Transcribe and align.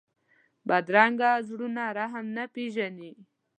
بدرنګه 0.67 1.31
زړونه 1.47 1.83
رحم 1.97 2.25
نه 2.37 2.43
پېژني 2.53 3.11